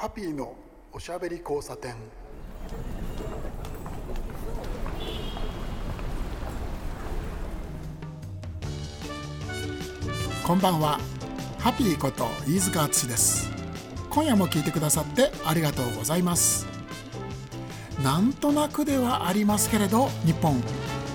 [0.00, 0.54] ハピーの
[0.92, 1.96] おしゃべり交差点。
[10.46, 11.00] こんばんは。
[11.58, 13.50] ハピーこと飯塚敦です。
[14.08, 16.68] 今夜も聞いてくださってありがとうございます。
[18.00, 20.62] なんとなくではありますけれど日本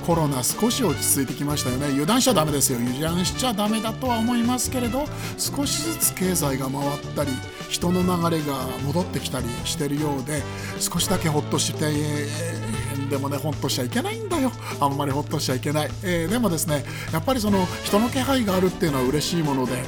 [0.05, 1.85] コロナ少し落ち着いてきましたよね。
[1.85, 2.79] 油断しちゃダメですよ。
[2.79, 5.05] 油断しちゃダメだとは思いますけれど
[5.37, 7.31] 少しずつ経済が回ったり
[7.73, 10.43] 人の流れが戻ってきたりしてるようで
[10.79, 11.91] 少しだけほっとして
[13.09, 14.51] でもねほっとしちゃいけないんだよ。
[14.79, 19.81] あんまりほっとしちゃいけない、えー、でもですねやっぱりその人の気配があるっていうのは嬉しいものでで、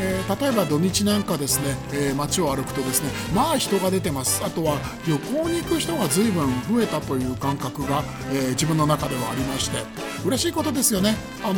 [0.00, 4.42] えー、例えば土日なんかですね、えー、街を歩くとですねまあ人が出てます。
[4.44, 8.02] あとは旅行に行く人が随分増えたという感覚が、
[8.32, 10.09] え自分の中ではありまして。
[10.24, 11.16] 嬉しいことですよね。
[11.42, 11.54] あの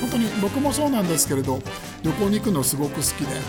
[0.00, 1.60] 本当に僕もそうなんですけれど
[2.02, 3.40] 旅行に行くのすごく好きで、ね、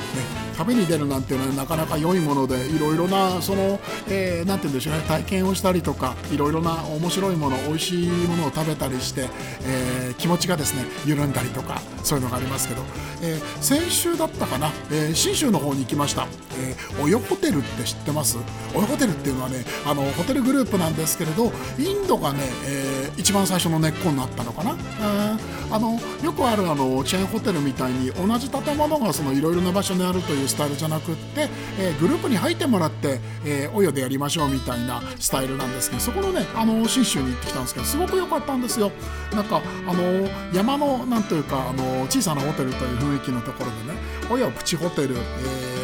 [0.57, 9.27] 旅に出るなんていうのはなかなか良いものでいろいろなその、えー、て言うんでしょうね体験をしたりとかいろいろな面白いもの美味しいものを食べたりして、
[9.65, 12.83] えー、気持ちがですね緩んだりとかそういうのがありますけど、
[13.21, 18.37] えー、先週だったかな、えー、信州の方に行きました、えー、およホテルって知ってます？
[18.73, 24.52] およホテルっていうのはねあのホテルグループなんですけれどインドがね、えー、一番最初の根っこになったの。
[24.53, 38.91] かな、えー、あのよくあるあのチェーンホテルみたいに同じ建物がいろいろな場所にあるというスタイルじゃなくって、えー、グループに入ってもらって、えー、およでやりましょうみたいなスタイルなんですけどそこのねあの信州に行ってきたんですけどすごく良かったんですよ。
[39.33, 45.82] なんかあの山のなんというかあの小さなホテルという雰囲気のところでねおよプチホテル、えー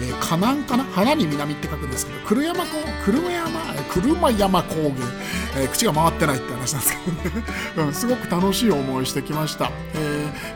[0.00, 2.64] えー、河南かな花に南って書くんですけど車山
[3.04, 3.50] 車山
[3.88, 4.94] 車山高原、
[5.58, 7.44] えー、口が回ってないって話なんですけどね、
[7.88, 9.98] うん、すごく楽しい思いしてきました、え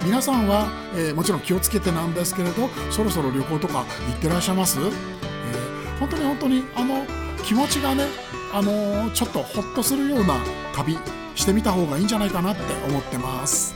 [0.03, 7.05] ー、皆さんは、えー、もちろん気をつけてなんですけれどそろそろ旅行とか行ってらっしゃいます、えー、本当に本当にあの
[7.43, 10.37] 気持ちがねあの、ちょっとほっとするような
[10.75, 10.99] 旅
[11.37, 13.75] してみた方がいいんじゃないかなって思ってます。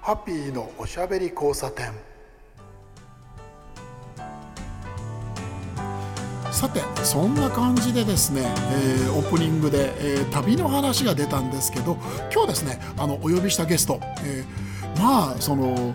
[0.00, 1.92] ハッピーのおしゃべり交差点。
[6.58, 11.96] さてそんな感じでですね、えー、オープニングで、えー、旅の話が出たんですけど
[12.32, 15.94] 今日ですねあのお呼びしたゲスト、えー、まあその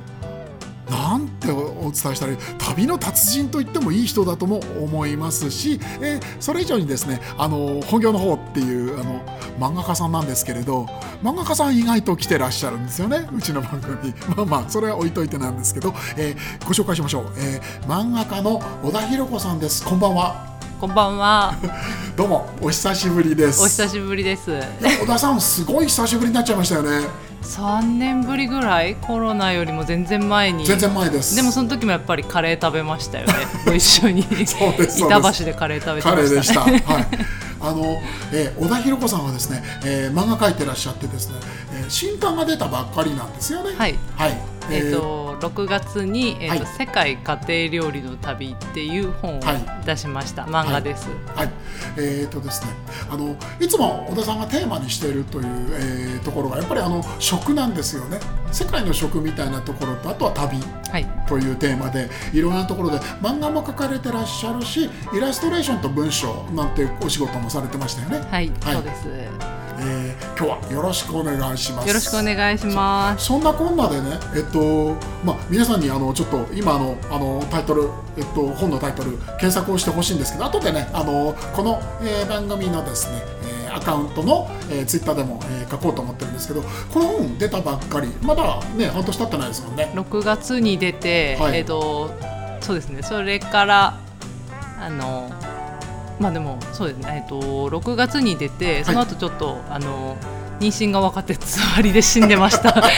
[0.90, 9.20] なんてお伝えしたら旅の達人と言ってもいい人だとも思いますし、えー、それ以上にですねあの本業の方っていうあの
[9.60, 10.86] 漫画家さんなんですけれど
[11.22, 14.14] 漫画家さん意外と来てらっしゃるんですよねうちの番組。
[14.34, 19.84] まあまあそれは置いといてなんですけど、えー、ご紹介しましょう、えー、漫画家の小田博子さんです。
[19.84, 20.53] こんばんは。
[20.84, 21.56] こんばんは。
[22.18, 23.62] どうもお久しぶりです。
[23.62, 24.52] お久しぶりです。
[25.00, 27.08] 小田さんすごい久しぶりになっちゃいましたよね。
[27.42, 28.96] 三年ぶりぐらい？
[28.96, 30.66] コロナよりも全然前に。
[30.66, 31.38] 全然前です。
[31.38, 33.34] でもその時もやっぱりカレー食べましたよね。
[33.66, 34.24] ご一緒に。
[34.46, 36.94] そうです板橋でカレー食べてました、ね、カレーでした。
[36.94, 37.08] はい。
[37.62, 38.02] あの、
[38.34, 41.36] えー、小田博子さんはですね、えー、漫画描いてらっしゃってですね、
[41.80, 43.74] えー、新刊が出たばっかりなんですよね。
[43.78, 44.38] はい、はい
[44.72, 49.42] えーと、6月に、えーと、はい、世界家庭料理の旅」っていう本を
[49.86, 51.08] 出しました、はい、漫画です。
[51.36, 51.50] はい、はい、
[51.98, 52.70] えーとですね、
[53.10, 58.20] あのいつも小田さんがテーマにしているという、えー、ところがやっぱりあの食なんですよね。
[58.52, 60.60] 世界の食みたいなところとあとは旅
[61.28, 68.28] というテーマで、はい、いろんなところで漫画も描かれてらっしゃるしイラストレーションと文章なんてお仕事もされてましたよね。
[68.30, 71.88] はい、そうですえー、今日はよろしくお願いします。
[71.88, 73.26] よろしくお願いします。
[73.26, 83.22] そんなこんなでねえっとまあ皆さんにあのちょっと今のあのタイトルえっと本のタイトル検索をしてほしいんですけど後でねあのこの、えー、番組のですね、
[83.66, 89.92] えー、アカウントの、えー、ツイッターでも、えー、書こうと思ってるんですけどこの本出たばっかりまだね半年経ってないですもんね。
[89.96, 92.12] 6月に出て、はい、えっ、と
[92.62, 93.04] そうですね。
[93.04, 94.00] それから
[94.80, 95.30] あの
[96.24, 97.38] まあでもそうですね、えっと、
[97.70, 100.16] 6月に出てその後ちょっと、はい、あの
[100.64, 102.72] 妊娠が分かってつわりで死んでました。
[102.72, 102.90] だか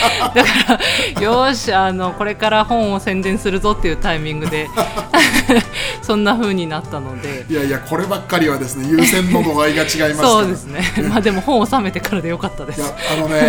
[1.15, 4.69] らよしあのこれから本を宣伝するぞっていうタイミングで
[6.03, 7.45] そんな風になったので。
[7.49, 10.81] いやいやこればっかりはですね優先の度合いが違いますそうですね。
[11.09, 12.81] まあでも本を収めてからでよかったです。
[12.81, 13.41] いやあのね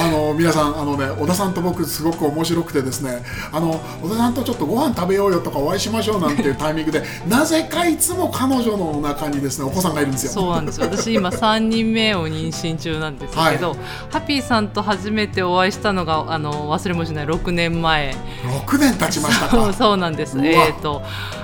[0.00, 3.22] あの皆さんあのね小田さんと僕すごく面白くてですね
[3.52, 10.32] あの小田さんとちょっとご飯食べようよとかお会いしましょうなんていうタイミングで なぜかいつも彼女の中にですねお子さんがいるんですよ。
[10.32, 13.74] そうなんです私今3人目を妊娠中なんですけど、はいど、
[14.10, 18.14] ハッピーさんと初めてお会いしたのがあの忘れもしない6年前。
[18.66, 20.38] 6年経ちましたそうそうなんです。
[20.38, 21.02] えっ、ー、と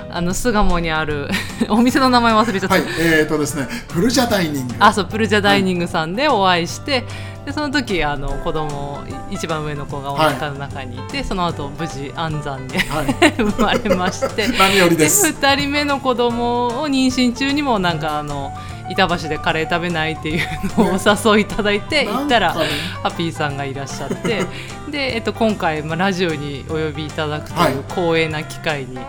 [0.09, 1.29] あの巣鴨にある
[1.69, 4.75] お店の名前忘れちゃった、はい、えっ、ー、とですねプルジャダイニング。
[4.79, 7.03] あそうプルジャダイニングさんでお会いして、はい
[7.45, 14.47] でその時あの子供一番上の子がお腹の中にいて、はい、その後無事安産で、はい、 生まれまして。
[14.59, 15.23] 何よりです。
[15.23, 18.53] で2人目の子供を妊娠中にもなんかあの
[18.91, 20.47] 板橋でカレー食べないっていう
[20.77, 22.65] のをお誘いいただいて、ね、行ったら、ね、
[23.01, 24.45] ハッピーさんがいらっしゃって。
[24.91, 28.99] で、えっと、今回、まあ、ラジオにお呼びいただくという光栄な機会に。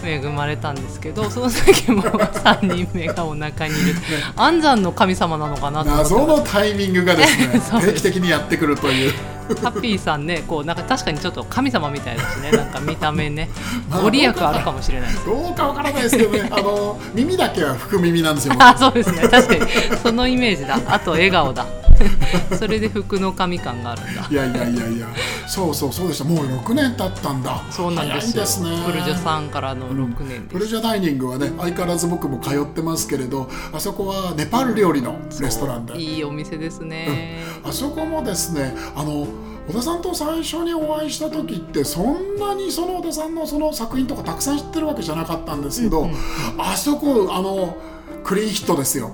[0.00, 4.00] 恵まれたんですけどその時も 3人目がお腹にいる、ね、
[4.36, 9.12] 安産の神様なのかなと謎のタイミングがですね 定期的にやってくるという。
[9.56, 13.48] ハッピーさんねこうなんか確かにちょっと神様みたいだしねなんか見た目ね
[13.90, 16.48] ご利益あるかもしれないどうかわからないですけどね。
[16.52, 18.54] あの耳だけは福耳なんですよ。
[18.58, 19.28] あそうですね。
[19.28, 19.60] 確かに。
[20.02, 20.78] そのイメージだ。
[20.86, 21.66] あと笑顔だ
[22.58, 24.26] それで服の神感があるんだ。
[24.30, 25.06] いやいやいやいや。
[25.46, 26.24] そうそうそうでした。
[26.24, 27.62] もう6年経ったんだ。
[27.70, 28.70] そうなんですですね。
[28.86, 35.98] プルジャさんからの6年、うん、プルジャダイニングはね相変わらず僕も通ってますけれどあそこはネパール料理のレストランで。
[35.98, 39.26] いいお店ですね、うん、あそこもですねあの
[39.68, 46.16] 小田さんと最初にお会いした時ってそんなにその小田さんのその作品とかたくさん知ってるわけじゃなかったんですけど、うんうん、
[46.56, 47.76] あそこあの
[48.24, 49.12] クリーンヒットですよ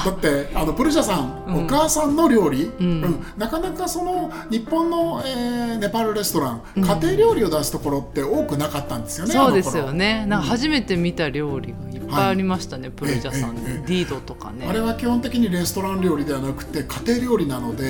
[0.00, 10.24] だってあのプルジャさん、うん、お母さんの料理、うん、うん、なかなかその日本の、えー、ネパールレストラン、家庭料理を出すところって多くなかったんですよねそうですよね。
[10.26, 14.66] なんか初めて見た料理がいっぱいありましたね、はい、プルジャさん、えええ、ディードとかね。
[14.66, 17.42] あれは基本的にレストラン料理ではなくて家庭料理。
[17.52, 17.84] なので、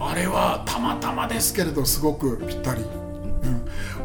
[0.00, 2.84] あれはたまたまですけれどすごくぴったり。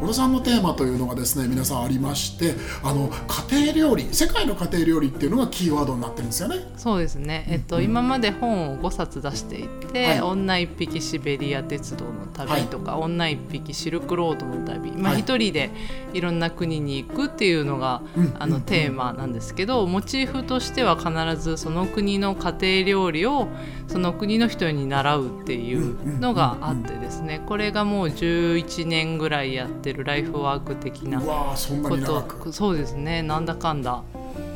[0.00, 3.10] 小野さんのテーマというのがですね皆さんありましてあの
[3.50, 6.56] 家庭料理世界の家庭料理っていうのがキーワードになってるんですよね。
[6.76, 15.70] そうですね、えっと、うん、今まで本を5冊出していて「はい、女一匹シベリア鉄道の旅」とか、はい、女一匹シルクロードの旅」まあ、一人で
[16.12, 21.10] いろんな国に行くっていうのが、はい、あのテーマなんですけどモチーフとしては必
[21.42, 23.48] ずその国の家庭料理を
[23.88, 34.02] その国の人に習うっていうのがあってですねこれがもう11年ぐらいやってるライフワーク的なことそうですねなんだかんだ。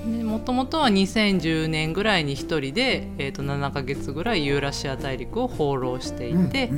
[0.06, 6.70] もともとは2010年ぐらいに1人で、えー、と7か月ぐらいユーラシア大陸を放浪していて、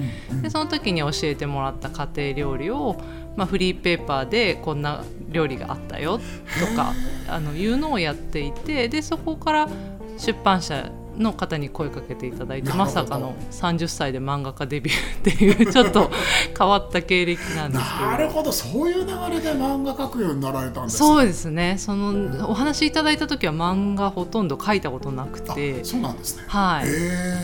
[0.43, 3.01] でその時に教えてもらった家庭料理を、
[3.37, 6.93] まあ、フリーペーパーでこんな料理があったよとか
[7.29, 9.69] あのいうのをやっていてでそこから
[10.19, 16.11] 出版社の方に声かけていただいてまさかの30歳で漫画家デビューっていうちょっと
[16.59, 18.11] 変わった経歴なんですけど。
[18.11, 21.77] なるほどそういう流れで漫画描くようになられたんですそうですね。
[21.79, 25.85] そのお話いただいた時は漫画ほとんど描いたことなくて。
[25.85, 26.45] そうなんですね。
[26.49, 26.83] は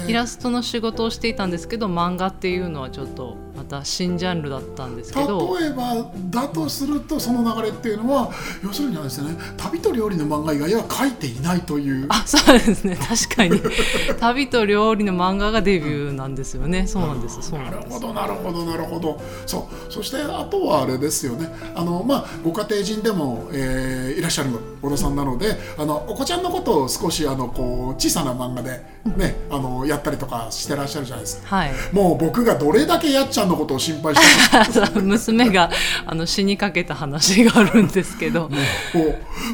[0.06, 0.10] い。
[0.10, 5.56] イラストの仕事をしていたんですけど漫画っていうのはちょっとまた新ジャンルだったんですけど。
[5.58, 8.30] 例えばだとするとその流れっていうのは
[8.62, 9.36] 要するにですね。
[9.56, 12.06] 旅と料理の漫画以外は描いていないという。
[12.08, 12.96] あそうですね。
[12.96, 13.60] 確かに
[14.20, 16.86] 旅と料理の漫画がデビューなんですよね。
[16.86, 17.38] そうなんです。
[17.40, 19.20] そうなるほどなるほどなるほど。
[19.46, 19.92] そう。
[19.92, 21.52] そしてあとはあれですよね。
[21.74, 24.50] あのまあご家庭人でも、えー、いらっしゃる
[24.82, 31.56] 小野さんなので、あのお子ちゃんのことを少しあのこう小さな漫画でね、あのやったりとかしてらっしゃるじゃないですか。
[31.56, 31.72] はい。
[31.92, 35.70] もう僕がどれだけやっちゃんのことを心配してた 娘が
[36.04, 38.48] あの死にかけた話があるんですけど。
[38.94, 39.02] も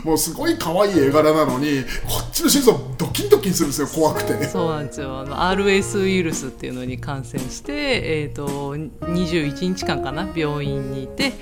[0.05, 4.49] うもうすごい可愛い絵柄なのにこっちの心臓ドキンドキンするんですよ怖くて。
[4.49, 11.33] そうなんですよあの RS ウイルスっていうのに感染して、えーと、21日間かな病院にいて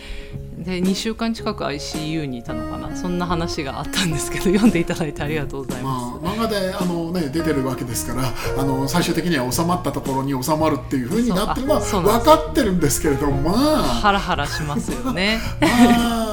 [0.60, 2.94] で2週間近く ICU にいたのかな。
[2.96, 13.54] そんな話があったんですけど 読んでいただいてありがとうございます、まあ、漫画であの、ね、出てるわけですからあの最終的には収まったところに収まるっていうふうになってるのは分かってるんですけれどまあ。
[14.00, 15.40] ハラハラしますよね。
[15.60, 15.68] ま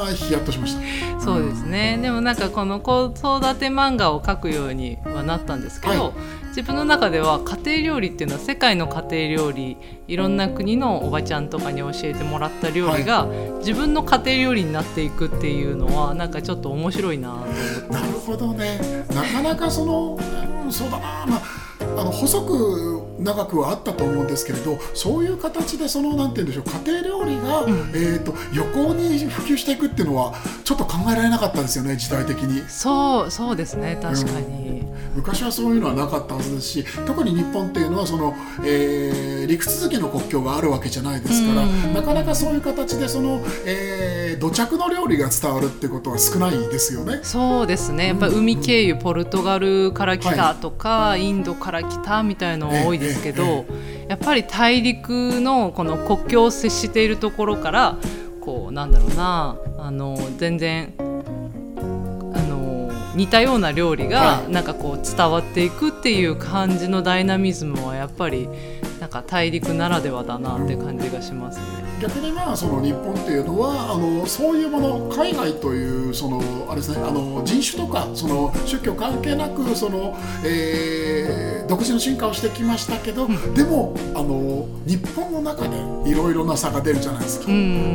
[0.04, 0.82] あヒヤッとしました。
[1.22, 6.12] そうですね、でもなんかこの子育て漫画を描くようにはなったんですけど、はい
[6.58, 13.28] 自分の中では家庭料理っていうのは世界の家庭料理いろんな国のおばちゃんとかに教えてもらった料理が、
[13.60, 17.94] 自分の家庭料理になっていくっていうのはなんかちょっと面白いなと思って。
[17.94, 18.80] なるほどね。
[19.14, 20.18] なかなかその、
[20.66, 21.42] うん、そうだな、まあ、
[22.02, 30.34] あの細く長くはあったと思うんですけれどそういう形でそのなんて言うんでしょう家庭料理が、うん、えーと、横に普及していくっていうのは
[30.64, 32.68] ちょっと考えられなかったですよね時代的に。
[32.70, 47.20] そうそうですね確かに、うん、昔はそういうのはなかったはずですし特に日本っていうのはその、えー、陸続きの国境があるわけじゃないですから、うん、なかなかそういう形でその、えー、土着の料理が伝わるってことは少ないですよね。
[47.24, 48.08] そうですね。
[48.08, 53.66] やっぱ海経由ポルトガルから来たとか、はい、インドから来たみたいなの多いですですけど、
[54.08, 57.98] やっぱり大陸のこの国境を接しているところから
[58.42, 68.48] こうなんだろうなあの全然あの似たような料理がなんかこう伝わっていくっていう感じのダイナミズムはやっぱり
[69.00, 71.87] なんか大陸ならではだなって感じがしますね。
[72.00, 85.77] 逆にまあその日本っていうのはあのそういうもの海外というそのあれですねあの人種とかその宗教関係なくその、えー、独自の進化をしてきましたけど、でもあの日本の中で
[86.10, 87.50] いろいろな差が出るじゃないですか、あ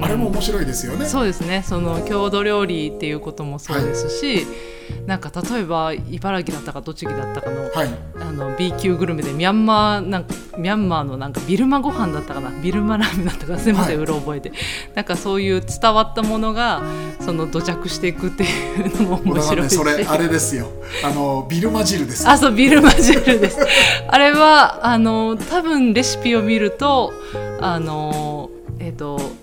[0.08, 1.06] れも面白いですよね。
[1.06, 1.62] そうですね。
[1.66, 7.88] その郷土料理っていうこともそうですし、はいなんか例えば茨城だったか栃木だったかの,、はい、
[8.20, 12.50] あの B 級グルメでミャンマーなんかミャンマーのなんかビルマご飯だったかな？
[12.62, 14.52] ビルマラーメンだったかすみません、はい、うろ覚えて。
[14.94, 16.82] なんかそういう伝わったものが
[17.20, 20.68] その土着していくっていうのも面白いし、ね、それあれですよ。
[21.04, 23.58] あのビルマ汁ですあそうビルマ汁です。
[24.08, 27.12] あれはあの多分レシピを見ると
[27.60, 29.41] あのえっ、ー、と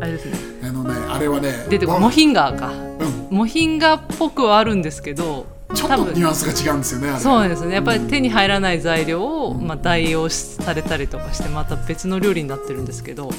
[0.00, 0.38] あれですね。
[0.62, 7.74] あのねあれはね出てこモヒンガーか、うん、モヒンガーっぽくはあるんですけどちょっとニュアンスが違うんですよねそうですね。
[7.74, 13.30] やっぱり手に入らない材料を、まあ、代用されたりとかしてまた別の料理になってるんですけど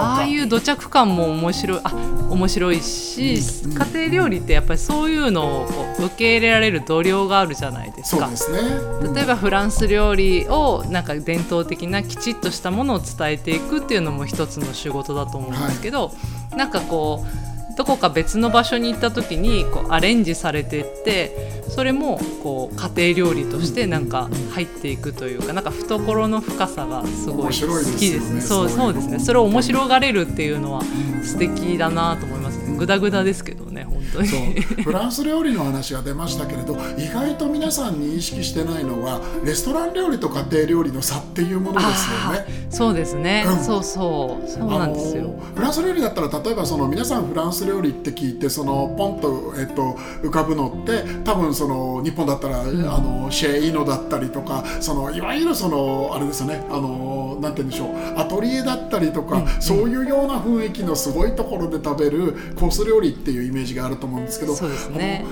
[0.00, 1.92] ああいう土着感も面白いあ
[2.30, 3.34] 面白いし、
[3.66, 5.66] うん、家庭料理ってやっぱりそういうのを
[5.98, 8.34] 受け入れられる度量があるじゃないですか。
[8.34, 8.58] すね。
[8.58, 16.12] うん、例えばフランス料理をなんか伝統的なきちっとしたものを伝えていくっていうのも一つの仕事だと思うんですけど、は
[16.54, 28.40] い、なんかこうどこか別の場所に行った時にこうアレンジされてってそれもこう家庭料理としてなんか入っていくというかなんか懐の深さがすごい好きですね。
[28.40, 30.82] そうそうですねそれを面白がれるっていうのは
[31.22, 32.76] 素敵だなと思いますね。
[32.76, 34.60] ぐだぐだですけどね本当に。
[34.84, 42.64] フランス料理の話が出ましたけれど意外と皆さんに意識してないのはレストラン料理と家庭料理の差っていうものですよね。
[42.70, 44.48] そうですね、うん、そうそう。
[44.48, 45.34] そうなんですよ。
[45.54, 56.64] フランス料理だったら例えばその皆さんフランス料理って聞いてそのポンと,、えっと浮かぶのって多分その日本だったら、うん、あのシェーイノだったりとかそのいわゆるそのあれですよね。
[56.70, 58.18] あのなんて言うんでしょう。
[58.18, 64.54] アトリエだったりとか、うん、そういうような雰囲気のすごいところで食べるコース料理っていうイメージがあると思うんですけど。
[64.54, 65.24] そうですね。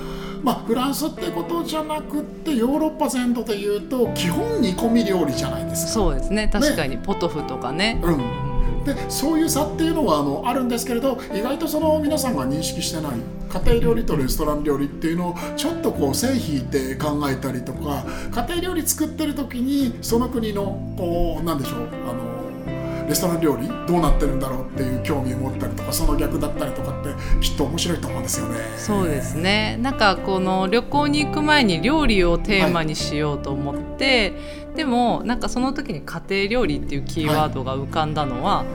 [0.43, 5.91] まあ、フランスってことじゃなくてヨーロッパ全土でいうと基本煮込み料理じゃないですか。
[5.91, 6.49] そうですね。
[6.51, 13.11] 確かに、ね、ポトフとかね、うん、でそういう差っていうのはあのあるんですけれど意外とその皆さんが認識してない
[13.49, 22.22] 家庭料理とレストラン料理っていうのをちょっとこう線引いて考えたりとか家庭料理作ってる時にその国のこうなんでしょうあの
[23.07, 27.09] レストラン料理どうなってるんだろうっていう興味を持ったりとかその逆だったりとかって
[27.41, 28.55] きっと面白いと思うんですよね。
[28.77, 34.33] そうですねなんかこの旅行に行く前に料理をテーマにしようと思って、
[34.67, 38.67] はい、でもなんかその時に家庭料理っていうキーワードが浮かんだのは、はい、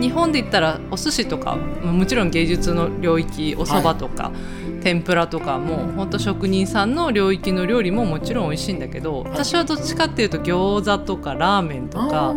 [0.00, 12.34] 日本で言ったらお寿司とかもちろん芸術の領域お蕎麦とか、はい、天ぷらとかも本当職人さんの領域の料理ももちろん美味しいんだけど私はどっちかっていうと餃子とかラーメンとか。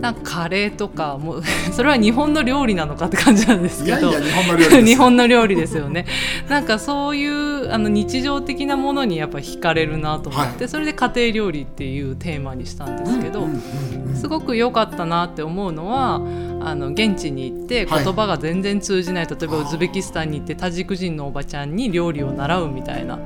[0.00, 1.42] なんかカレーとかもう
[1.72, 5.76] それは日本の料理なのかって感じなんですけど日本の料理です。
[5.76, 6.06] よね。
[6.48, 13.46] なんかそういうあの日常的なものにやっぱ惹かれるなと思って、はい、それで家庭料理っていうテーマにしたんですけど、
[14.14, 16.20] すごく良かったなって思うのは
[16.60, 23.18] あの現地に行って言葉が全然通じない、はい、例えばウズベキスタンに行ってタジク人のおばちゃんに料理を習うみたいな。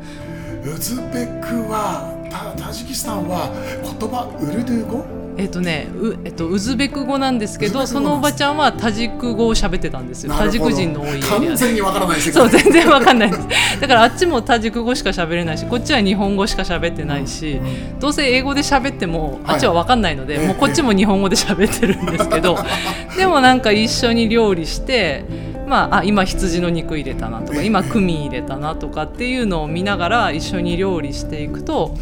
[0.65, 2.11] ウズベクは
[2.57, 3.51] タジキスタンは
[3.83, 5.24] 言葉ウルドゥー語？
[5.37, 10.33] えっ、とねう、えっと、ウズベク語なんですけどそのおばちゃんはタジク語を喋ってたんですよ。
[10.33, 13.81] タジク人の多いエリア完全にわからないそう全然わかんないです。
[13.81, 17.61] だからあっちもタジク語しか喋れないしこっちは日本語しか喋ってないし、
[18.01, 22.57] どうせ英語で喋ってもあっちはわかんないので、はい、もうこっちも日本語で喋ってるんですけど
[23.17, 25.25] でもなんか一緒に料理して
[25.67, 31.95] まあ、あ今羊の肉入れたなとか 今クミン入れたなとかっていうのを見ながら一緒に料理していくと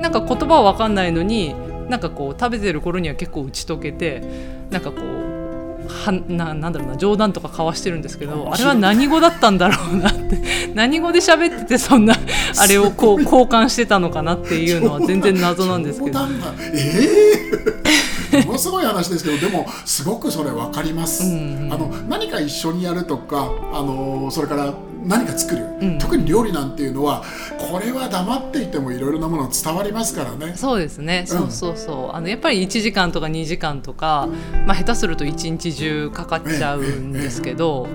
[0.00, 1.54] なんか言葉は分かんないのに
[1.90, 4.22] なんかこう食べてる頃には結構打ち解けて
[4.70, 5.30] なんかこう
[5.88, 10.40] はななんだろうな冗談とか交わしてるんですけどあれは何語だったんだろうなって
[10.72, 12.14] 何語で喋っててそんな
[12.58, 16.20] あれをこう交換してたのかなっていうのは全然謎なんですけど。
[16.20, 18.09] えー、
[18.46, 21.24] ものすごい話ですけどでもすごくそれ分かります。
[21.24, 27.22] うんうん、あの何か一緒にやるとかあのそれから何か作る、うん、特に料理なんていうのは
[27.58, 30.54] これは黙っていてもいろいろなもの伝わりますからね。
[30.56, 32.16] そうですね、うん、そうそうそう。
[32.16, 34.28] あのやっぱり1時間とか2時間とか、
[34.66, 37.88] まあ、下手すると1日中かかっちゃうんですけど、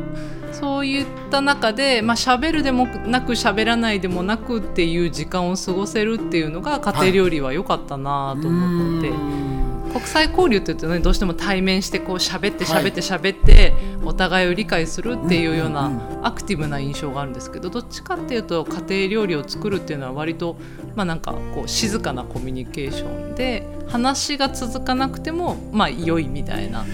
[0.51, 9.09] そういった中で、まあ喋るでもなく喋らないでもなくっていう時間を過ごせるっていうのが家庭料理は良かったなと思って。
[9.09, 9.15] は
[9.51, 9.54] い
[9.95, 13.71] 国際交流って言うとねどうしても対面してこう喋って喋って喋って
[14.03, 20.57] お互いを理解するっていうようなアクティブな印象があるんですけどどっちかっていうと家庭料理を作るっていうのは割と
[20.97, 26.85] まあなんかこう静かなコミュニケーションで話が続かなくてもまあ良いみたいな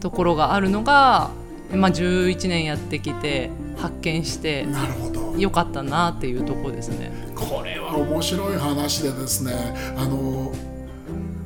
[0.00, 1.30] ところがあるのが、
[1.72, 5.22] まあ、11年やってきて発見してなるほど。
[5.38, 7.10] よかったなっていうところですね。
[7.34, 9.54] これは面白い話でですね
[9.96, 10.52] あの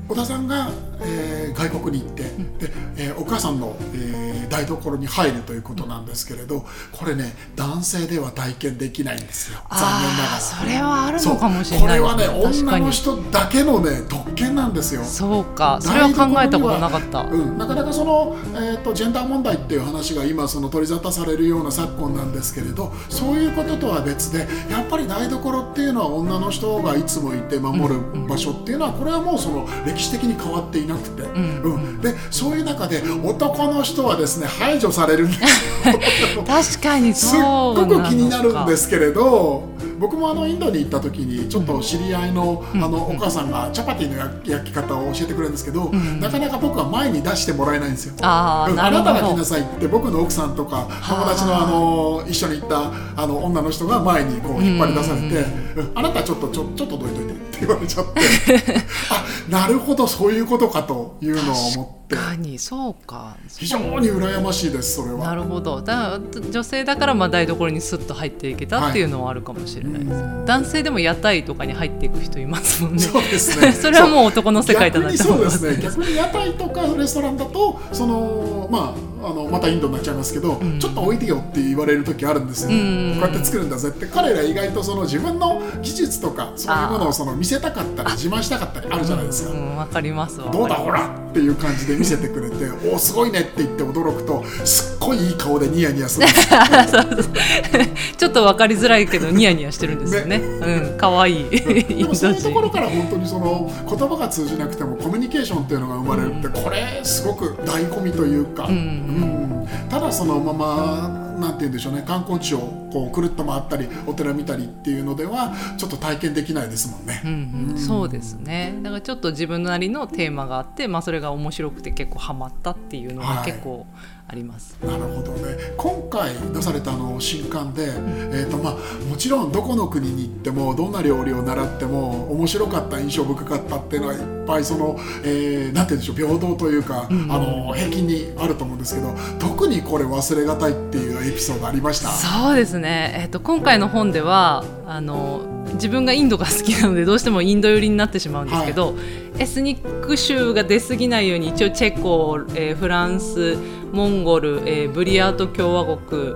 [0.08, 0.70] 小田さんが、
[1.00, 9.58] えー、外国に行って、うん、でえー、お母さんの、えー、台所に入るということなんですけれど、これね男性では体験できないんですよ。
[9.70, 10.40] 残念ながら。
[10.40, 15.04] それはあるのかもしれない、ね、これはね女の人だけのね特権なんですよ。
[15.04, 15.78] そうか。
[15.82, 35.40] それは考えたことなかった、うん、なかなかその、えーと、ジェンダー問題っていう話が今その取り沙汰されるような昨今なんですけれどそういうこととは別でやっぱり台所っていうのは女の人がいつもいて守る場所っていうのは、これはもうその歴史的に変わっていなくて、うん、うん、でそういう中で男の人はですね排除されるんです
[36.76, 48.14] 確かにすっごく気になるんですけれど僕もあのインドに行った時にちょっと知り合いの,、あのお母さんがチャパティの焼き方を教えてくれるんですけど、なかなか僕は前に出してもらえないんですよ。
[48.20, 55.46] あ,、ななたが来なさいって僕の奥さんとか友達のあの一緒に行ったあの女の人が前にこう引っ張り出されて、
[55.94, 58.20] あなたちょっとちょちょっとどいといてって言われちゃって。
[59.10, 61.96] あなるほどそういうことかというのを思って。
[62.08, 63.36] 確かにそうか。
[63.58, 65.26] 非常に羨ましいですそれは。
[65.26, 65.82] なるほど。
[65.82, 73.00] だ女性だからまあ台所にスッと入っていけたっていうのはあるかもしれないです、はい、男性でも屋台とかに入っていく人いますもんね。
[73.00, 73.72] そうですね。
[73.74, 75.58] それはもう男の世界だなって思います。
[75.58, 75.82] そうですね。
[75.82, 84.06] 逆に屋台とかレストランだとそのまああのまたインドになっちゃいますけど、うん、ちょっと置いてよって言われる時あるんですよ、うん、こうやって作るんだぜって。
[84.06, 89.50] 彼ら意外とその自分の技術とかそういうものをその見せたかったり自慢したかったりあるじゃないですか。
[89.52, 92.56] わ、うん、かりますどうだほらっていう感じで見せてくれて
[92.90, 96.26] おおすごいねって言って驚くとすっごいいい顔でニヤニヤする
[98.16, 100.38] ちょっと分かりづらいけどニヤニヤしてるんですよね。
[100.38, 100.44] ね。
[100.44, 100.96] うん。
[100.96, 101.46] 可愛い。
[101.46, 108.64] いでも そういうところから本当にその言葉が通じなくてもコミュニケーションっていうのが生まれるって、これすごく醍醐味というか。
[108.64, 109.68] うん、うん。
[109.90, 112.02] ただそのままなんて言うんでしょうね。
[112.06, 112.58] 観光地を
[112.92, 117.22] こうくるっと回ったりお寺見たりっていうのではちょっと体験できないですもんね。
[117.24, 118.78] うんうん、そうですね。
[118.82, 123.86] だからちょっと自分なりのテーマがあって、まあ、それが面白くて結構ハマったっていうのが結構、はい
[124.28, 124.76] あります。
[124.84, 125.56] なるほどね。
[125.76, 128.74] 今回出されたあの新刊で、えーとまあ、
[129.08, 142.08] もちろんどこの国に行ってもどんな料理を習っても面白かった印象深かったっていうのはいっぱいその、えー、なんて言うんでしょう平等というか、うん、あの平均にあると思うんですけど特にこれ忘れがたいっていうエピソードありました？
[142.08, 149.00] そうですね、えーと、今回の本ではあの自分がインドが好きなのでどうしてもインド寄りになってしまうんですけど、は
[149.38, 153.56] い、エスニック州が出過ぎないように一応チェコ、えー、フランス
[153.92, 156.34] モンゴル、えー、ブリヤート共和国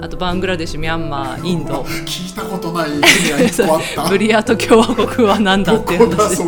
[0.00, 1.82] あとバングラデシュミャンマーインド。
[1.82, 3.00] 聞いたことない国
[4.08, 6.42] ブリヤート共和国は何だっていう話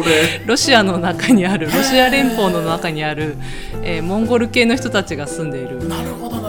[0.46, 3.36] ロシアの中にあるロシア連邦の中にある、
[3.82, 5.88] えー、モンゴル系の人たちが住んでいる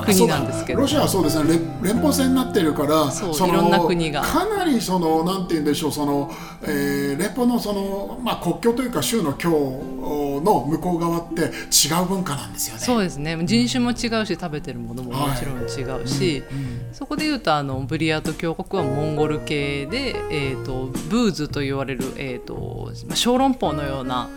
[0.05, 1.59] 国なんですけどロシアはそうですね。
[1.81, 4.21] 連邦制になってるからそういろんな国が。
[4.21, 6.31] かなりそのなんて言うんでしょうその、
[6.63, 12.81] えー、連邦のその、まあ、国境というか州の境の向こう側って違う文化なんですよね。
[12.81, 13.37] そうですね。
[13.43, 24.29] 人種も違うし食べてるものももちろん違うし、はいうんうん、そこでいうとあのブリヤート峡谷はモンゴル系で、えーと、ブーズと言われる、えーと、小籠包のような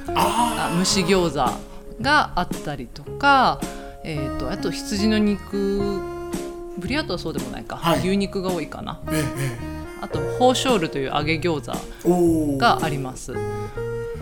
[0.78, 1.68] 蒸し餃子
[2.00, 3.60] があったりとか、
[4.10, 6.00] えーと、あと羊の肉
[6.78, 9.00] ブリヤートはそうでもないか、はい、牛肉が多いかな。
[9.10, 11.72] ええあとホーショールという揚げ餃
[12.04, 13.34] 子があります。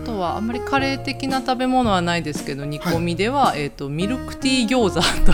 [0.07, 5.33] とはあんまりカレー的な食べ物はないですけど煮込みでは、はい、えーと、ミルクティー餃子と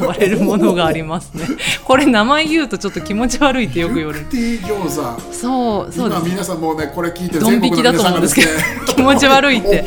[0.00, 1.44] 呼ばれるものがありますね。
[1.84, 4.26] これ名前言うとちょっと気持ち悪いってよく言われる。
[4.32, 5.32] ミルクティー餃子。
[5.32, 6.22] そうそうです。
[6.24, 8.48] 皆さんもねこれ聞いてドン引きだと思うんですけど。
[8.94, 9.84] 気持ち悪いって。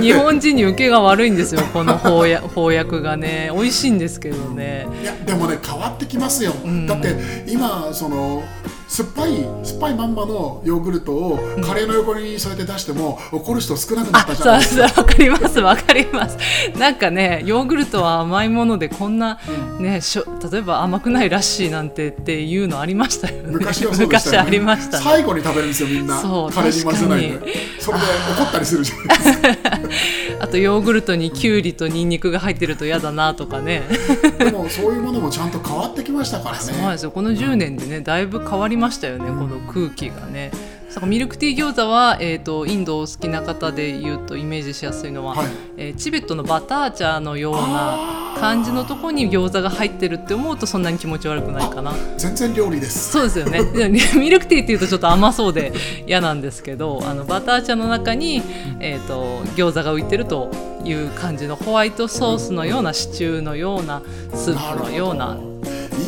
[0.00, 3.50] 日本人に受けが悪いんですよこの翻訳翻訳がね。
[3.54, 4.86] 美味しいんですけどね。
[5.02, 8.42] いやでもね変わってきますよ、うん、だって今その
[8.86, 15.02] 酸っぱい酸っぱいまんまのヨーグルトをカレーの横に添えて出しても怒る人少なくなったじゃないですか。
[15.02, 16.38] わかりますわかります。
[16.78, 19.40] なんかねヨーグルトは甘いものでこんな、
[19.78, 23.50] ねしょ例えば甘くないラッシーなんてっていうのありましたよね。
[23.50, 26.20] 昔はそうでした、ね、昔ありました、ね、最後に食べるんですよみんな。
[26.20, 27.38] そうカレーに混ぜないで。
[27.80, 28.04] それで
[28.38, 29.70] 怒ったりするじゃないですか。
[30.54, 33.82] とヨーグルトにきゅうりとニンニクが入ってると嫌だなとかね。
[34.38, 36.62] でもそういうものもちゃんと変わってきましたからね。
[36.62, 40.52] そうですよこの10年でねだいぶ変わりましたよね、この空気がね。
[41.02, 51.92] ミルクティー餃子は、えーと、インドを好きな方で言うとイメージしやすいのは、はい、えー、チベットのバターチャーのような感じのところに餃子が入ってるって思うとそんなに気持ち悪くないかな。
[52.18, 53.12] 全然料理です。
[53.12, 53.60] そうですよね。
[54.18, 55.72] ミルクティーっていうとちょっと甘そうで
[56.06, 58.42] 嫌なんですけどあのバターチャーの中に、
[58.80, 60.50] えーと、餃子が浮いてると
[60.84, 64.02] いう感じのホワイトソースのようなシチューのような
[64.34, 65.38] スープのような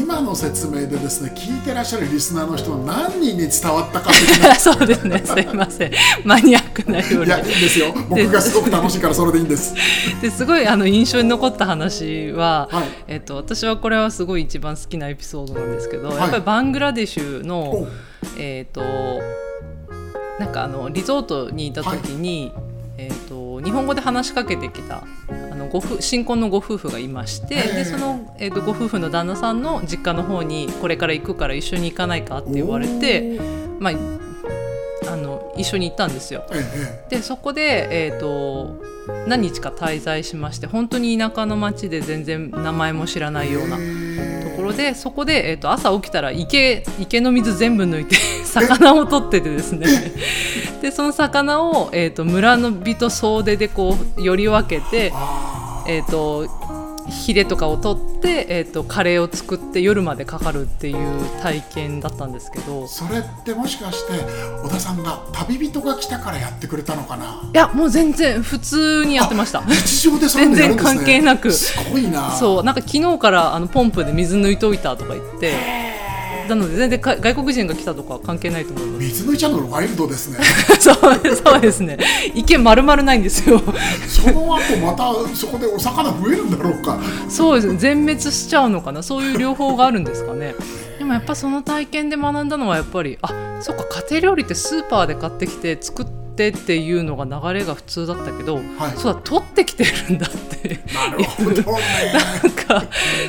[0.00, 4.12] 今の説明でですね聞いてらっしゃるリスナーの人何人に伝わったか
[4.58, 5.22] そうですね。
[5.24, 5.92] すいません。
[6.24, 7.94] マニアックな料理いやいいんですよ。
[8.08, 9.74] 僕がすごく楽しいからそれでいいんです。
[10.20, 17.86] ですごいあの印象に残った話は、はい、えっと、私はこれはすごい一番好きなエピソードなんですけど、はい、やっぱりバングラデシュの
[18.38, 18.82] えっ、と
[20.38, 22.66] なんかあのリゾートにいた時に、はい。
[22.98, 25.04] えーと、日本語で話しかけてきた
[25.80, 33.38] ご新婚のご夫婦がいましてでその、えーと、ご夫婦の旦那さんの実家の方にこれから行くから一緒に行かないかって言われて、
[33.78, 33.92] まあ、
[35.12, 36.44] あの一緒に行ったんですよ。
[37.08, 43.76] でそこで、えーと何日か滞在しまして本当に田舎の町で全然名前も知らないような。
[43.76, 49.86] ところでそこで、えーと、朝起きたら池池の水全部抜いて 魚を取っててですね。
[50.80, 55.12] でその魚を、えーと、村の人総出でこうより分けて、
[55.88, 56.48] えーと
[57.08, 60.96] ヒレとかを取って、えーと、カレーを作って夜までかかるっていう
[61.40, 62.88] 体験だったんですけど。
[62.88, 64.14] それってもしかして
[64.64, 67.48] 小田さんが旅人が来たからやってくれたのかな？
[67.54, 69.62] いやもう全然普通にやってました。
[69.62, 71.52] 日常でそれ、ね、全然関係なく。
[71.52, 72.32] すごいな。
[72.32, 75.52] そうなんか昨日からあのポンプで水抜いといたとか言って
[76.48, 79.04] なので全然外国人が来たとか関係ないと思います。
[79.04, 80.38] 水抜いちゃうのワイルドですね。
[80.80, 80.96] そう
[81.44, 81.98] そうですね。
[82.34, 83.60] 池丸々ないんですよ。
[84.08, 86.98] その後またそこでお魚増えるんだろうか。
[87.28, 87.72] そうです。
[87.72, 89.02] ね全滅しちゃうのかな。
[89.02, 90.54] そういう両方があるんですかね。
[90.98, 98.60] でもやっぱその体験で学んだのはやっぱりあそっか家庭料理ってスーパーで買ってきて作ってってっていうのが流れが普通だったけど、は
[98.94, 100.46] い、そうだ取ってきてるんだって。
[100.94, 101.64] なるほど、ね、
[102.42, 102.86] なんか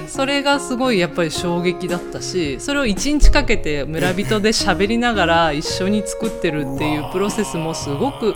[0.07, 8.33] それがすごいやっぱり衝撃だったしそれを1日かけて村人で喋りながら一緒に作ってるっていうプロセスもすごく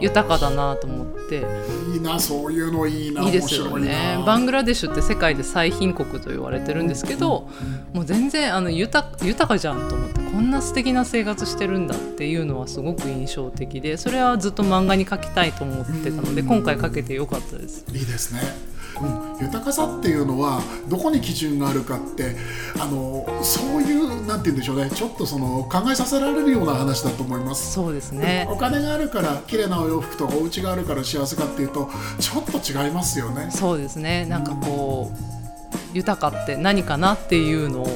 [0.00, 1.44] 豊かだなと思って。
[1.92, 4.22] いいなそういうのいいないいですよね。
[4.26, 7.48] バングラデシュって世界で最貧国と言われてるんですけど、
[7.92, 17.84] うん、もう全然あの豊豊かじゃんと思ってこんな素敵な生活してるんだっていうのはすごく印象的でそれはずっと漫画に描きたいと思ってたので、今回描けてよかったです。
[17.92, 18.40] いいですね
[19.00, 22.36] うん、豊かさっていうのはどこに基準があるかって
[22.78, 27.72] あのそういうなんて言うんでしょうねちょっとその考えさせられるような話だと思います。
[27.72, 28.46] そうですね。
[28.50, 33.50] お金があるから綺麗なお洋服とお家があるから幸せかっていうとちょっと違いますよね。
[33.50, 34.26] そうですね。
[34.26, 37.86] なんかこう、うん、豊かって何かなっていうのを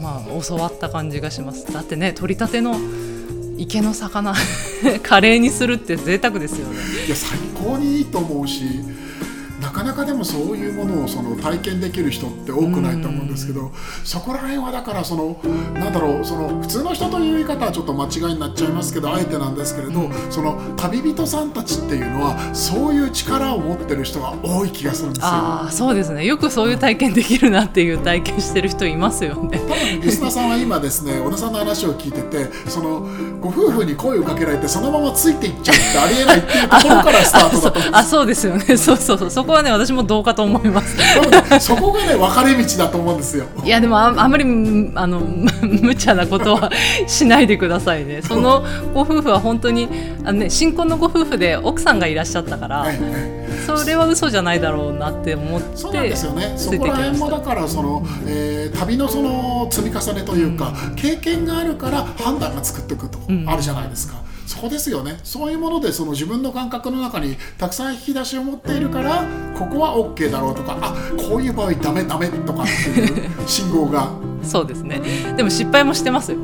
[0.00, 1.72] まあ教わった感じがします。
[1.72, 2.76] だってね取り立ての
[3.58, 4.34] 池の魚
[5.02, 6.76] カレーにするって贅沢ですよね。
[7.06, 8.64] いや最高にいいと思うし
[9.62, 13.70] なかなかでもそういうものをその体験できる人って多くないと思うんですけど
[14.04, 15.40] そこら辺はだからその
[15.74, 25.28] なんだろうその普通の人という言い方はちょっと間違いになっちゃいますけどあえてなんですけれどその旅人さんたちっていうのはそういう力を持ってる人が多い気がするんですよ。
[25.28, 26.26] あそうですね。
[26.26, 29.60] よくそういう体験できるなっていう体験してる人いますよね。
[29.60, 33.06] 多分リスナーさんは今ですね小田さんの話を聞いててその
[33.40, 38.76] ご夫婦に声をかけられてそのままついていっちゃうってありえないっていうところからスタートだと思あそうですよね。
[38.76, 39.30] そうそうそう。
[39.30, 40.96] そこはね私もどうかと思います。
[41.60, 43.46] そこがね分かれ道だと思うんですよ。
[43.64, 44.44] いやでもああんまり
[44.94, 45.20] あの
[45.62, 46.70] 無茶なことは
[47.06, 48.22] しないでくださいね。
[48.22, 49.88] そのご夫婦は本当に
[50.24, 52.86] あの、ね、新婚のご夫婦で奥さんがいらっしゃったから、
[53.66, 56.52] それは嘘じゃないだろうなって思ってそうなんですよね。
[56.56, 64.31] そこら辺もだからその、えー、旅のその積み重ねというか、うん、経験があるから判断が作っていくと、あるじゃないですか。
[64.46, 65.18] そこですよね。
[65.22, 69.24] そういうものでその自分の感覚の中にたくさん引き出しを持っているから
[69.56, 74.10] ここは OK だろうとかあこういう場合ダメダメとかっていう 信号が。
[74.42, 75.00] そうですね。
[75.36, 76.38] でも失敗もしてますよ。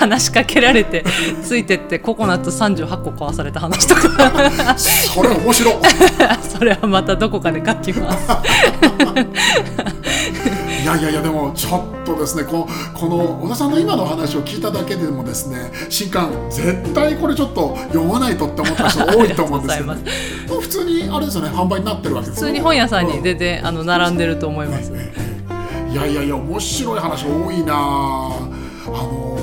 [0.00, 1.04] 話しかけられて
[1.42, 4.74] ついてってココナッツ38個壊された話とか。
[4.78, 5.72] それ面白
[6.48, 8.26] それはまたどこかで書きます
[10.84, 19.94] いやいやいやでもちょっとですねこのこの小田さんの今の話を聞いただけでもですね新刊絶対これちょっと読まないとって思った人多いと思うんですけど
[20.60, 27.74] 普通にあれですよね販売になってるわけです普通に本屋さんに全然、あの並んでると思います、いやいやいや面白い話多いな。
[28.86, 29.33] あの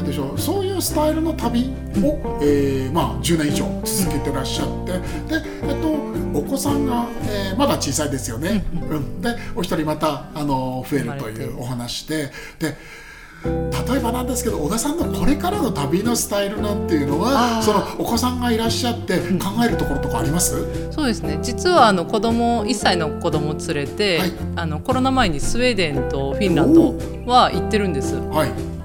[0.00, 0.32] うんでしょ。
[0.32, 1.70] うそういうスタイルの旅
[2.02, 4.92] を、えー、まあ、10年以上続けてらっしゃって。
[4.92, 12.30] で、えっと、お子さんが、えー、まだ小さいですよね、うん、でお一人またあの増えるというお話で。
[12.58, 12.76] で
[13.44, 21.38] 例えばなんですけど小田さんのこれからの旅のスタイルなんていうのはそのお子さんがいらっしゃって考えるところとかあります、うん、そうですね。
[21.40, 26.94] 実はあの子供1歳の子供を連れて、はい、あのコロナ前にスウェーデンとフィンランド
[27.26, 28.16] は行ってるんです。
[28.16, 28.77] はい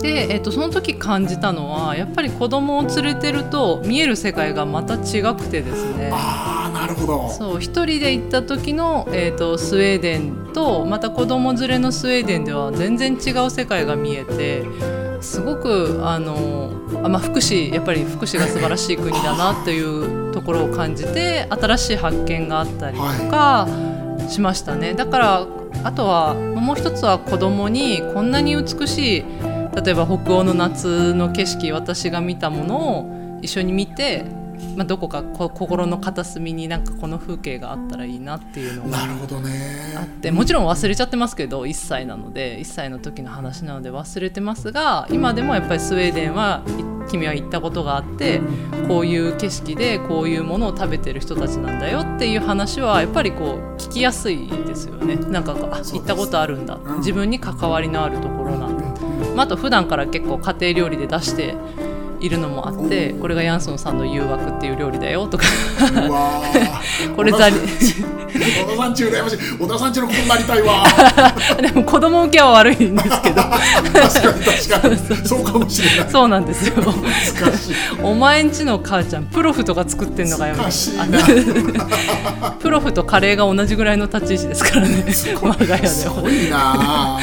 [0.00, 14.64] で、えーと、その時感じたのはやっぱり子供を連れてると見える世界がまた違くてですねあなるほどそう一人で行った時の、えーと、スウェーデンとまた子供連れのスウェーデンでは全然違う世界が見えて
[15.20, 16.70] すごくあの
[17.02, 23.66] あ、まあ、福祉やっぱり福祉が素晴らしい国だなというところを感じて新しい発見があったりとか
[24.28, 24.94] しましたね。
[24.94, 25.46] だから
[25.84, 29.24] あとはもう一つは子供にこんなに美しい
[29.80, 34.24] 例えば北欧の夏の景色私が見たものを一緒に見て、
[34.76, 46.62] まあ、どこか心の片隅になんかこの風景があったらいいなっていうのがあってもちろん忘れちゃってますけど1歳なので1歳の時の話なので忘れてますが今でもやっぱりスウェーデンは
[47.08, 48.40] 君は行ったことがあって
[48.86, 55.16] こういう景色でこういうものを食べてる人たちなんだよっていう話はやっぱりこう聞きやすいですよね。
[55.16, 56.78] なんかあ行ったことあるんだ。
[56.98, 58.87] 自分に関わりのあるところなんだ
[59.38, 61.54] まあ、あと普段から結構家庭料理で出して
[62.20, 65.44] いるのもあってこれがヤンソンさんの誘惑っていう料理だよとか。
[67.16, 67.56] これザリ
[68.28, 69.38] 小田さんち羨ましい。
[69.58, 70.84] 小田さんちの子になりたいわ。
[71.60, 73.42] でも子供受けは悪いんですけど。
[73.42, 75.26] 確かに確かに。
[75.26, 76.10] そうかもしれない。
[76.10, 76.74] そうなんですよ。
[78.02, 80.56] お前んちの母ちゃんプロフとか作ってんのかよ。
[82.60, 85.04] プロフとカレーが同じぐらいの立ち位置ですからね。
[85.40, 85.88] 我が家では。
[85.88, 87.18] すごいな。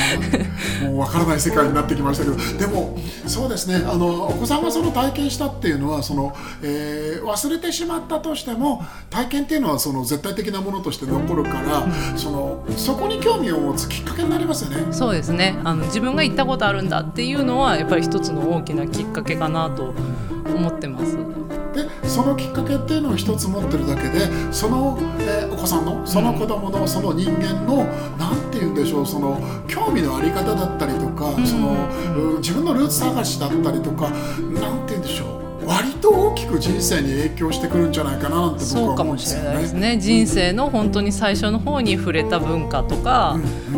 [0.83, 2.37] もう分からない世界になってきましたけど。
[2.57, 3.83] でもそうですね。
[3.87, 14.93] あのお子さんがその体験したっていうのはその、えー、忘れてしまったとしても体験っていうのはその絶対的なものとして残るから、うん、そのそこに興味を持つきっかけになりますよね。
[14.93, 19.93] そうですねあの自分が行ったことあるんだっていうのはやっぱり一つの大きなきっかけかなと
[20.53, 21.44] 思ってます。
[21.75, 27.83] でそのきっかけっていうのを一つ持ってるだけでその、えー、お子さんのその子供のその人間の
[28.17, 34.09] 何て言うんでしょうその興味のあり方だったりとか、その自分のルーツ探しだったりとか
[34.53, 39.47] 何て言うんでしょう割と大きく人生に影響してくるんじゃないかなって僕は思うんですよね。
[39.47, 43.37] そうかもしれないですね人生の本当に最初の方に触れた文化とか、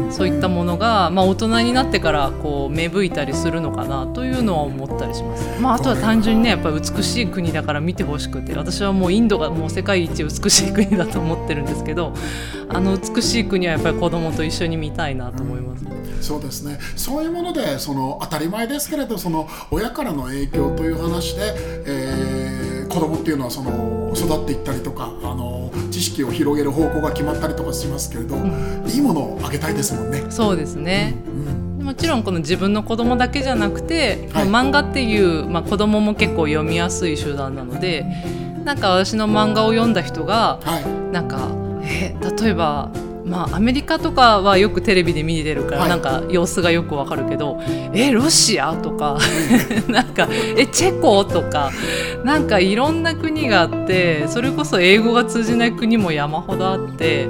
[0.10, 5.60] そういったものが、まあ、大人になってからこう芽吹いたりするのかなというのは思ったりします。
[5.60, 12.14] まあ、あとは単純にねやっぱり美しい国だから見てほしくて私はもうインドがもう世界一美しい国だと思ってるんですけど
[12.70, 15.86] あの美しい国はやっぱり子供と一緒に見たいなと思います。
[15.86, 30.24] うんそうですねそういうものでその当たり前ですけれどその親からの影響という話で、えー、子供っていうのはその育っていったりとかあの知識を広げる方向が決まったりとかしますけれど、うん、いいものをあげたいですもんね。
[30.30, 38.06] そうですね、うんもちろんこの自分の子供だけじゃなくて、はい、まあ、漫画っていう、まあ、子供も結構読みやすい手段なので
[38.66, 41.50] なんか私の漫画を読んだ人が、はい、なんか
[41.84, 42.92] え例えば
[43.28, 47.60] まあ、アメリカとかはよくテレビで見てるから、はい、なんか様子がよくわかるけど
[47.94, 49.18] 「えロシア?」とか
[49.88, 51.72] なんか「えチェコ?」とか
[52.24, 57.28] なんかいろんな国があってそれこそ英語が通じない国も山ほどあって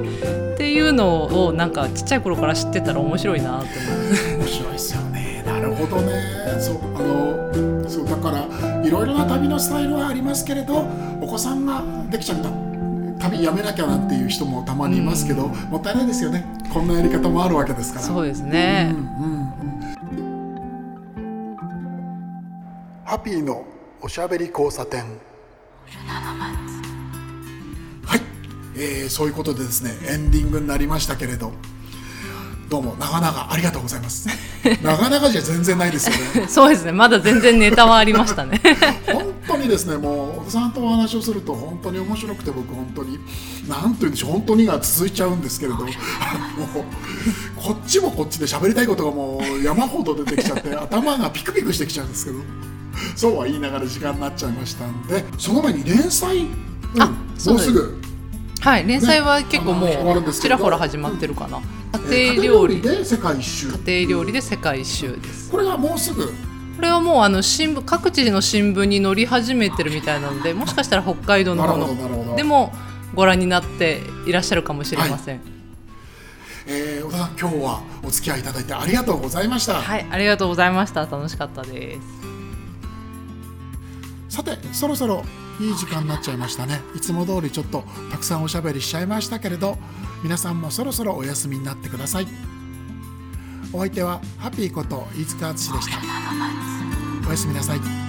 [0.53, 6.13] っていうのをなんかちっちゃい頃から知ってたら面白いなと思って面白いですよねなるほどね
[6.59, 10.85] そうあのそうだからいろいろな旅のスタイルはありますけれど
[11.21, 12.76] お子さんができちゃった
[13.19, 16.45] 旅やめなきゃなんていう人もたまにいますけど、うん、もったいないですよね。
[16.73, 18.05] こんなやり方もあるわけですから。
[18.05, 19.45] そうですね、うんうん、
[23.05, 23.65] ハッピーの
[24.01, 25.03] おしゃべり交差点。
[28.05, 28.21] はい、
[28.75, 31.51] えー、そういうことでですねエンディングになりましたけれど。
[32.69, 34.27] どうも長々ありがとうございます。
[34.83, 36.47] 長々じゃ全然ないですよね。
[36.51, 36.91] そうですね。
[36.91, 38.61] まだ全然ネタはありましたね。
[39.07, 43.19] 本当にですねもう小田さんとお話をすると本当に面白くて僕本当に
[43.67, 45.87] 何と言うんでしょう本当にが続いちゃうんですけれどもう
[47.55, 52.39] こっちもこっちで喋りたいことがもう山ほど出てきちゃって 頭がピクピクしてきちゃうんですけど
[53.15, 58.01] そうは言いながら時間になっちゃいましたんでその前に連載、うん、もうすぐ。
[58.59, 61.61] はい連載は結構もうちらほら始まってるかな、
[62.09, 62.81] 家庭料理。
[62.81, 63.67] で世界一周。
[63.85, 65.51] 家庭料理で世界一周です。
[65.51, 66.33] これはもうすぐ
[66.77, 72.35] これはもうあの新聞各地の新聞に載り始めてるみたいなのでもしかしたら北海道のもの。
[72.35, 72.71] でも
[73.15, 75.47] ご覧になっていらっしゃるかもしれません、はい、
[76.67, 79.73] えー、小田さん今日はお付き合いいただいてありがとうございました。
[79.73, 81.07] はいありがとうございました。
[81.07, 81.97] 楽しかったで
[84.29, 84.35] す。
[84.37, 85.23] さてそろそろ
[85.59, 86.81] いい時間になっちゃいましたね。
[86.95, 89.79] いつも通りちょっとたくさんおしゃべりしちゃいましたけれど
[90.21, 92.27] 皆さんもそろそろお休みになってください
[93.73, 95.99] お相手はハッピーこと飯塚敦でした。
[97.27, 98.06] おやすみなさい